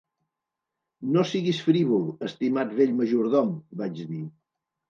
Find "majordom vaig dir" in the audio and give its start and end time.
3.03-4.27